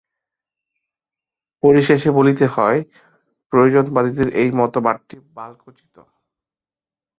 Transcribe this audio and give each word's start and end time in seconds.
পরিশেষে 1.63 2.09
বলিতে 2.11 2.45
হয়, 2.55 2.79
প্রয়োজনবাদীদের 3.53 4.27
এই 4.35 4.49
মতবাদটি 4.51 5.15
বালকোচিত। 5.33 5.95